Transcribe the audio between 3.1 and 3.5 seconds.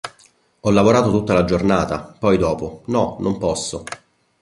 non